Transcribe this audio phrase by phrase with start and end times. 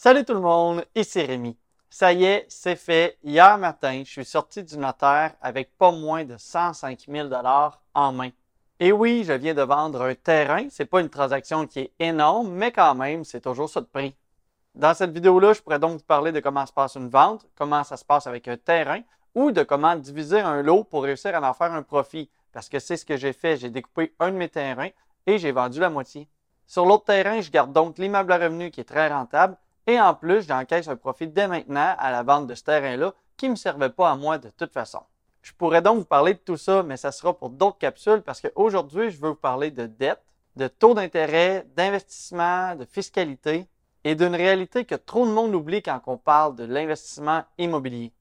[0.00, 1.58] Salut tout le monde, ici Rémi.
[1.90, 3.18] Ça y est, c'est fait.
[3.24, 7.28] Hier matin, je suis sorti du notaire avec pas moins de 105 000
[7.94, 8.30] en main.
[8.78, 10.68] Et oui, je viens de vendre un terrain.
[10.70, 14.14] C'est pas une transaction qui est énorme, mais quand même, c'est toujours ça de prix.
[14.76, 17.82] Dans cette vidéo-là, je pourrais donc vous parler de comment se passe une vente, comment
[17.82, 19.00] ça se passe avec un terrain,
[19.34, 22.30] ou de comment diviser un lot pour réussir à en faire un profit.
[22.52, 23.56] Parce que c'est ce que j'ai fait.
[23.56, 24.90] J'ai découpé un de mes terrains
[25.26, 26.28] et j'ai vendu la moitié.
[26.68, 29.56] Sur l'autre terrain, je garde donc l'immeuble à revenu qui est très rentable
[29.88, 33.46] et en plus, j'encaisse un profit dès maintenant à la vente de ce terrain-là qui
[33.46, 35.00] ne me servait pas à moi de toute façon.
[35.40, 38.42] Je pourrais donc vous parler de tout ça, mais ça sera pour d'autres capsules parce
[38.42, 40.20] qu'aujourd'hui, je veux vous parler de dette,
[40.56, 43.66] de taux d'intérêt, d'investissement, de fiscalité
[44.04, 48.12] et d'une réalité que trop de monde oublie quand on parle de l'investissement immobilier.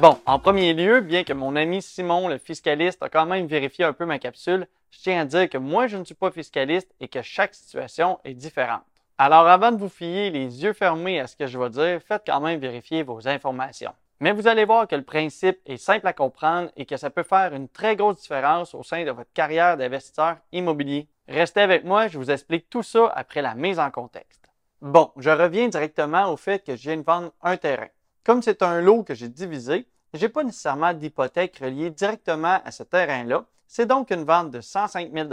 [0.00, 3.84] Bon, en premier lieu, bien que mon ami Simon, le fiscaliste, a quand même vérifié
[3.84, 6.90] un peu ma capsule, je tiens à dire que moi, je ne suis pas fiscaliste
[7.00, 8.80] et que chaque situation est différente.
[9.18, 12.22] Alors, avant de vous fier les yeux fermés à ce que je vais dire, faites
[12.26, 13.92] quand même vérifier vos informations.
[14.20, 17.22] Mais vous allez voir que le principe est simple à comprendre et que ça peut
[17.22, 21.08] faire une très grosse différence au sein de votre carrière d'investisseur immobilier.
[21.28, 24.46] Restez avec moi, je vous explique tout ça après la mise en contexte.
[24.80, 27.88] Bon, je reviens directement au fait que je viens de vendre un terrain.
[28.24, 32.70] Comme c'est un lot que j'ai divisé, je n'ai pas nécessairement d'hypothèque reliée directement à
[32.70, 33.44] ce terrain-là.
[33.66, 35.28] C'est donc une vente de 105 000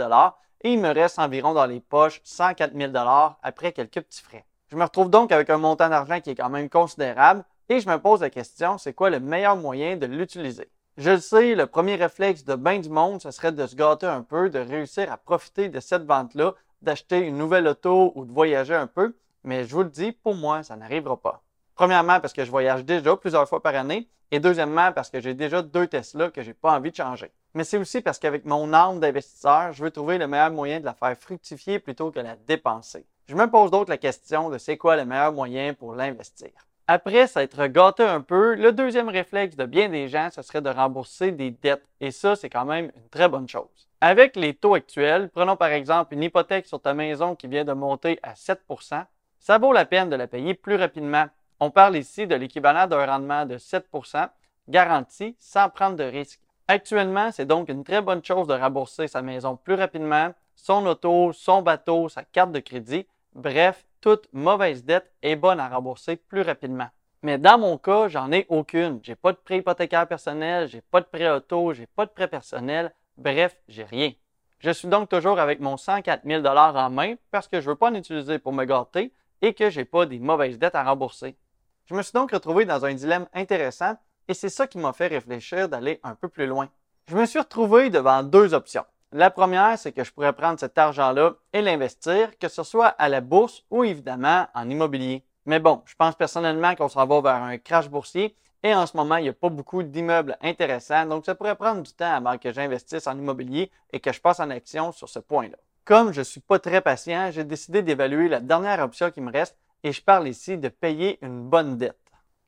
[0.62, 2.92] et il me reste environ dans les poches 104 000
[3.42, 4.46] après quelques petits frais.
[4.68, 7.88] Je me retrouve donc avec un montant d'argent qui est quand même considérable et je
[7.88, 10.70] me pose la question, c'est quoi le meilleur moyen de l'utiliser?
[10.96, 14.06] Je le sais, le premier réflexe de bien du monde, ce serait de se gâter
[14.06, 18.32] un peu, de réussir à profiter de cette vente-là, d'acheter une nouvelle auto ou de
[18.32, 19.14] voyager un peu,
[19.44, 21.42] mais je vous le dis, pour moi, ça n'arrivera pas.
[21.78, 24.08] Premièrement, parce que je voyage déjà plusieurs fois par année.
[24.32, 27.30] Et deuxièmement, parce que j'ai déjà deux Tesla que j'ai pas envie de changer.
[27.54, 30.84] Mais c'est aussi parce qu'avec mon âme d'investisseur, je veux trouver le meilleur moyen de
[30.84, 33.06] la faire fructifier plutôt que la dépenser.
[33.28, 36.50] Je me pose donc la question de c'est quoi le meilleur moyen pour l'investir.
[36.88, 40.70] Après s'être gâté un peu, le deuxième réflexe de bien des gens, ce serait de
[40.70, 41.86] rembourser des dettes.
[42.00, 43.88] Et ça, c'est quand même une très bonne chose.
[44.00, 47.72] Avec les taux actuels, prenons par exemple une hypothèque sur ta maison qui vient de
[47.72, 49.04] monter à 7%
[49.38, 51.26] ça vaut la peine de la payer plus rapidement
[51.60, 54.28] on parle ici de l'équivalent d'un rendement de 7%
[54.68, 56.40] garanti sans prendre de risque.
[56.68, 61.32] Actuellement, c'est donc une très bonne chose de rembourser sa maison plus rapidement, son auto,
[61.32, 63.06] son bateau, sa carte de crédit.
[63.34, 66.88] Bref, toute mauvaise dette est bonne à rembourser plus rapidement.
[67.22, 69.00] Mais dans mon cas, j'en ai aucune.
[69.02, 72.28] J'ai pas de prêt hypothécaire personnel, j'ai pas de prêt auto, j'ai pas de prêt
[72.28, 72.92] personnel.
[73.16, 74.12] Bref, j'ai rien.
[74.60, 77.90] Je suis donc toujours avec mon 104 000 en main parce que je veux pas
[77.90, 81.36] en utiliser pour me gâter et que j'ai pas des mauvaises dettes à rembourser.
[81.88, 83.96] Je me suis donc retrouvé dans un dilemme intéressant
[84.28, 86.68] et c'est ça qui m'a fait réfléchir d'aller un peu plus loin.
[87.06, 88.84] Je me suis retrouvé devant deux options.
[89.10, 93.08] La première, c'est que je pourrais prendre cet argent-là et l'investir, que ce soit à
[93.08, 95.24] la bourse ou évidemment en immobilier.
[95.46, 98.94] Mais bon, je pense personnellement qu'on s'en va vers un crash boursier et en ce
[98.94, 102.36] moment, il n'y a pas beaucoup d'immeubles intéressants, donc ça pourrait prendre du temps avant
[102.36, 105.56] que j'investisse en immobilier et que je passe en action sur ce point-là.
[105.86, 109.32] Comme je ne suis pas très patient, j'ai décidé d'évaluer la dernière option qui me
[109.32, 111.98] reste, et je parle ici de payer une bonne dette.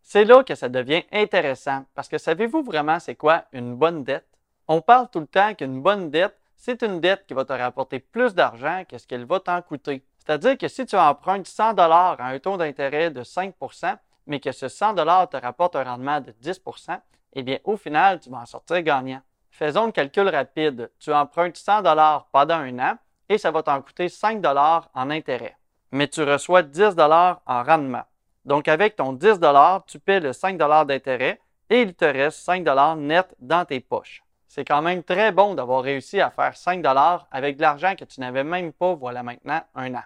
[0.03, 4.27] C'est là que ça devient intéressant parce que savez-vous vraiment c'est quoi une bonne dette?
[4.69, 8.01] On parle tout le temps qu'une bonne dette, c'est une dette qui va te rapporter
[8.01, 10.05] plus d'argent que ce qu'elle va t'en coûter.
[10.19, 13.97] C'est-à-dire que si tu empruntes 100 dollars à un taux d'intérêt de 5%
[14.27, 17.01] mais que ce 100 dollars te rapporte un rendement de 10%
[17.35, 19.23] eh bien au final, tu vas en sortir gagnant.
[19.51, 20.91] Faisons le calcul rapide.
[20.99, 22.99] Tu empruntes 100 dollars pendant un an
[23.29, 25.57] et ça va t'en coûter 5 dollars en intérêt
[25.93, 28.05] mais tu reçois 10 dollars en rendement.
[28.45, 32.39] Donc, avec ton 10 dollars, tu paies le 5 dollars d'intérêt et il te reste
[32.41, 34.23] 5 dollars net dans tes poches.
[34.49, 38.05] C'est quand même très bon d'avoir réussi à faire 5 dollars avec de l'argent que
[38.05, 40.03] tu n'avais même pas, voilà maintenant, un an.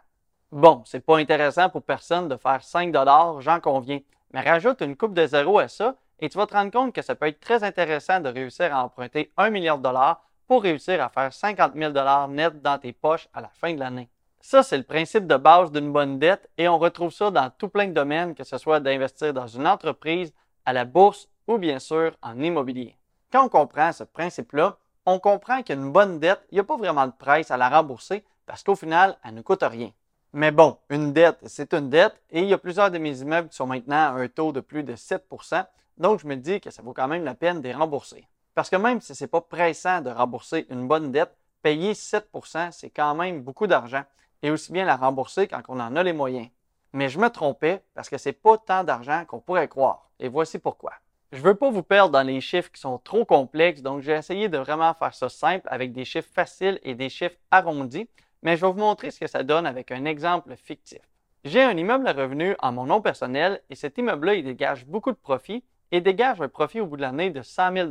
[0.52, 4.00] Bon, c'est pas intéressant pour personne de faire 5 dollars, j'en conviens,
[4.32, 7.02] mais rajoute une coupe de zéro à ça et tu vas te rendre compte que
[7.02, 11.02] ça peut être très intéressant de réussir à emprunter 1 milliard de dollars pour réussir
[11.02, 14.08] à faire 50 000 dollars net dans tes poches à la fin de l'année.
[14.46, 17.70] Ça, c'est le principe de base d'une bonne dette et on retrouve ça dans tout
[17.70, 20.34] plein de domaines, que ce soit d'investir dans une entreprise,
[20.66, 22.94] à la bourse ou bien sûr en immobilier.
[23.32, 24.76] Quand on comprend ce principe-là,
[25.06, 28.22] on comprend qu'une bonne dette, il n'y a pas vraiment de presse à la rembourser
[28.44, 29.92] parce qu'au final, elle ne coûte rien.
[30.34, 33.48] Mais bon, une dette, c'est une dette et il y a plusieurs de mes immeubles
[33.48, 35.64] qui sont maintenant à un taux de plus de 7%
[35.96, 38.28] donc je me dis que ça vaut quand même la peine de les rembourser.
[38.54, 42.72] Parce que même si ce n'est pas pressant de rembourser une bonne dette, payer 7%
[42.72, 44.04] c'est quand même beaucoup d'argent
[44.42, 46.48] et aussi bien la rembourser quand on en a les moyens.
[46.92, 50.10] Mais je me trompais parce que c'est pas tant d'argent qu'on pourrait croire.
[50.20, 50.92] Et voici pourquoi.
[51.32, 54.48] Je veux pas vous perdre dans les chiffres qui sont trop complexes, donc j'ai essayé
[54.48, 58.08] de vraiment faire ça simple avec des chiffres faciles et des chiffres arrondis.
[58.42, 61.00] mais je vais vous montrer ce que ça donne avec un exemple fictif.
[61.44, 65.10] J'ai un immeuble à revenu en mon nom personnel et cet immeuble-là, il dégage beaucoup
[65.10, 67.90] de profit et dégage un profit au bout de l'année de 100 000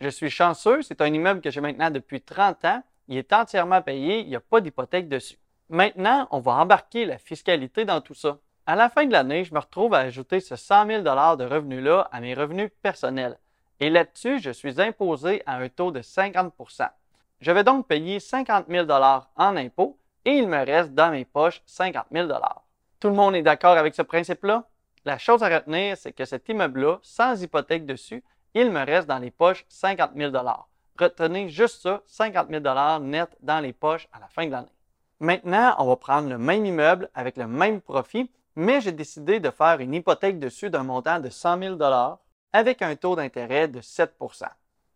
[0.00, 3.82] Je suis chanceux, c'est un immeuble que j'ai maintenant depuis 30 ans, il est entièrement
[3.82, 5.38] payé, il n'y a pas d'hypothèque dessus.
[5.72, 8.38] Maintenant, on va embarquer la fiscalité dans tout ça.
[8.66, 12.08] À la fin de l'année, je me retrouve à ajouter ce 100 000 de revenus-là
[12.10, 13.38] à mes revenus personnels.
[13.78, 16.88] Et là-dessus, je suis imposé à un taux de 50%
[17.40, 21.62] Je vais donc payer 50 000 en impôts et il me reste dans mes poches
[21.66, 22.28] 50 000
[22.98, 24.64] Tout le monde est d'accord avec ce principe-là?
[25.04, 28.24] La chose à retenir, c'est que cet immeuble-là, sans hypothèque dessus,
[28.54, 30.32] il me reste dans les poches 50 000
[30.98, 34.79] Retenez juste ça, 50 000 net dans les poches à la fin de l'année.
[35.22, 39.50] Maintenant, on va prendre le même immeuble avec le même profit, mais j'ai décidé de
[39.50, 41.78] faire une hypothèque dessus d'un montant de 100 000
[42.54, 44.46] avec un taux d'intérêt de 7%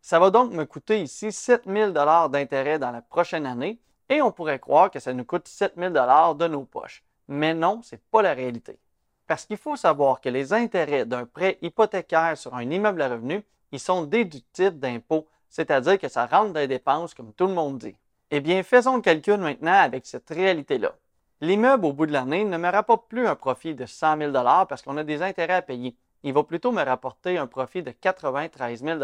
[0.01, 1.93] Ça va donc me coûter ici 7 000
[2.31, 3.79] d'intérêt dans la prochaine année
[4.09, 7.05] et on pourrait croire que ça nous coûte 7 000 de nos poches.
[7.29, 8.79] Mais non, ce n'est pas la réalité.
[9.27, 13.45] Parce qu'il faut savoir que les intérêts d'un prêt hypothécaire sur un immeuble à revenu,
[13.73, 17.77] ils sont déductibles d'impôts, c'est-à-dire que ça rentre dans les dépenses comme tout le monde
[17.77, 17.97] dit.
[18.31, 20.93] Eh bien, faisons le calcul maintenant avec cette réalité-là.
[21.41, 24.83] L'immeuble, au bout de l'année, ne me rapporte plus un profit de 100 000 parce
[24.83, 25.95] qu'on a des intérêts à payer.
[26.23, 28.99] Il va plutôt me rapporter un profit de 93 000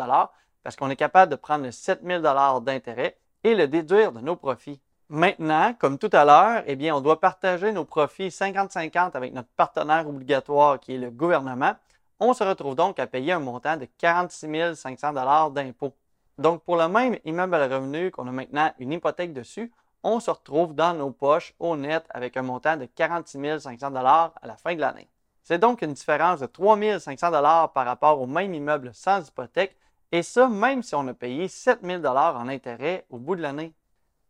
[0.62, 2.22] parce qu'on est capable de prendre le 7 000
[2.62, 4.80] d'intérêt et le déduire de nos profits.
[5.10, 9.48] Maintenant, comme tout à l'heure, eh bien, on doit partager nos profits 50-50 avec notre
[9.56, 11.74] partenaire obligatoire qui est le gouvernement.
[12.20, 15.94] On se retrouve donc à payer un montant de 46 500 d'impôts.
[16.38, 19.72] Donc, pour le même immeuble à revenu qu'on a maintenant une hypothèque dessus,
[20.02, 24.32] on se retrouve dans nos poches au net avec un montant de 46 500 à
[24.46, 25.08] la fin de l'année.
[25.42, 27.30] C'est donc une différence de 3 500
[27.74, 29.76] par rapport au même immeuble sans hypothèque,
[30.12, 33.72] et ça même si on a payé 7 000 en intérêt au bout de l'année.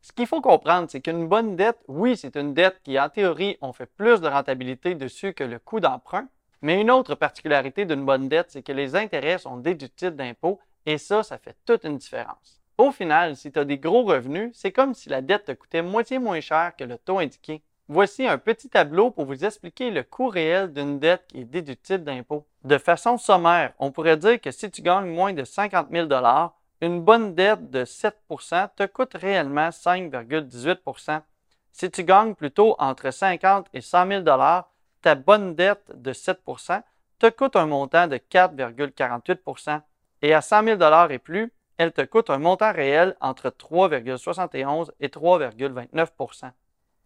[0.02, 3.58] Ce qu'il faut comprendre, c'est qu'une bonne dette, oui, c'est une dette qui, en théorie,
[3.60, 6.26] on fait plus de rentabilité dessus que le coût d'emprunt,
[6.62, 10.98] mais une autre particularité d'une bonne dette, c'est que les intérêts sont déductibles d'impôts et
[10.98, 12.60] ça, ça fait toute une différence.
[12.78, 15.82] Au final, si tu as des gros revenus, c'est comme si la dette te coûtait
[15.82, 17.62] moitié moins cher que le taux indiqué.
[17.88, 22.04] Voici un petit tableau pour vous expliquer le coût réel d'une dette qui est déductible
[22.04, 22.46] d'impôt.
[22.64, 26.08] De façon sommaire, on pourrait dire que si tu gagnes moins de 50 000
[26.80, 31.20] une bonne dette de 7% te coûte réellement 5,18%
[31.72, 34.24] Si tu gagnes plutôt entre 50 et 100 000
[35.02, 36.82] ta bonne dette de 7%
[37.18, 39.80] te coûte un montant de 4,48
[40.22, 45.08] et à 100 000 et plus, elle te coûte un montant réel entre 3,71 et
[45.08, 46.50] 3,29%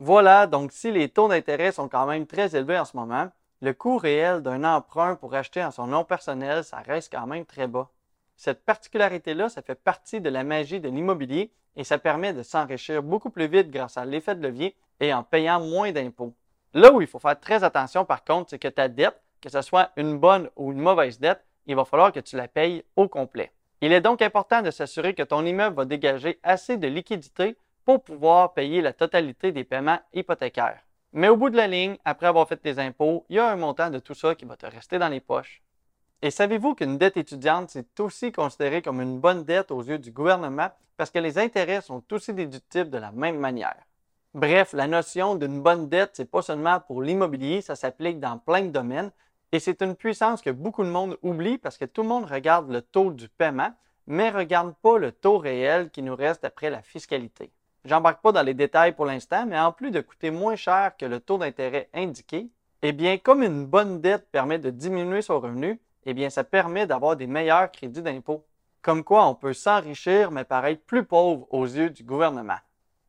[0.01, 3.31] Voilà, donc si les taux d'intérêt sont quand même très élevés en ce moment,
[3.61, 7.47] le coût réel d'un emprunt pour acheter en son nom personnel, ça reste quand même
[7.47, 7.89] très bas.
[8.37, 13.03] Cette particularité-là, ça fait partie de la magie de l'immobilier et ça permet de s'enrichir
[13.03, 16.35] beaucoup plus vite grâce à l'effet de levier et en payant moins d'impôts.
[16.73, 19.63] Là où il faut faire très attention par contre, c'est que ta dette, que ce
[19.63, 23.09] soit une bonne ou une mauvaise dette, il va falloir que tu la payes au
[23.09, 23.53] complet.
[23.81, 28.03] Il est donc important de s'assurer que ton immeuble va dégager assez de liquidité pour
[28.03, 30.81] pouvoir payer la totalité des paiements hypothécaires.
[31.13, 33.57] Mais au bout de la ligne, après avoir fait tes impôts, il y a un
[33.57, 35.63] montant de tout ça qui va te rester dans les poches.
[36.23, 40.11] Et savez-vous qu'une dette étudiante, c'est aussi considéré comme une bonne dette aux yeux du
[40.11, 43.77] gouvernement parce que les intérêts sont aussi déductibles de la même manière?
[44.33, 48.63] Bref, la notion d'une bonne dette, c'est pas seulement pour l'immobilier, ça s'applique dans plein
[48.63, 49.13] de domaines,
[49.53, 52.71] et c'est une puissance que beaucoup de monde oublie parce que tout le monde regarde
[52.71, 53.73] le taux du paiement,
[54.07, 57.53] mais ne regarde pas le taux réel qui nous reste après la fiscalité.
[57.85, 61.05] J'embarque pas dans les détails pour l'instant, mais en plus de coûter moins cher que
[61.05, 62.49] le taux d'intérêt indiqué,
[62.83, 66.87] eh bien, comme une bonne dette permet de diminuer son revenu, eh bien, ça permet
[66.87, 68.45] d'avoir des meilleurs crédits d'impôt.
[68.83, 72.59] Comme quoi, on peut s'enrichir, mais paraître plus pauvre aux yeux du gouvernement.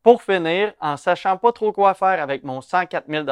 [0.04, 3.26] Pour finir, en sachant pas trop quoi faire avec mon 104 000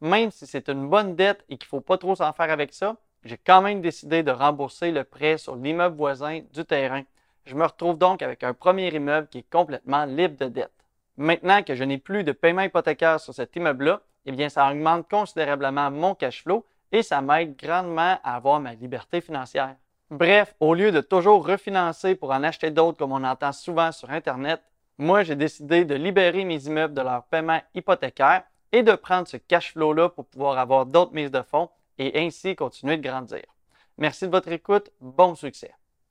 [0.00, 2.72] même si c'est une bonne dette et qu'il ne faut pas trop s'en faire avec
[2.72, 7.02] ça, j'ai quand même décidé de rembourser le prêt sur l'immeuble voisin du terrain.
[7.46, 10.72] Je me retrouve donc avec un premier immeuble qui est complètement libre de dette.
[11.16, 15.08] Maintenant que je n'ai plus de paiement hypothécaire sur cet immeuble-là, eh bien, ça augmente
[15.08, 19.74] considérablement mon cash flow et ça m'aide grandement à avoir ma liberté financière.
[20.10, 24.10] Bref, au lieu de toujours refinancer pour en acheter d'autres comme on entend souvent sur
[24.10, 24.62] Internet,
[24.96, 29.36] moi, j'ai décidé de libérer mes immeubles de leur paiement hypothécaire et de prendre ce
[29.36, 33.42] cash flow-là pour pouvoir avoir d'autres mises de fonds et ainsi continuer de grandir.
[33.96, 34.90] Merci de votre écoute.
[35.00, 35.72] Bon succès.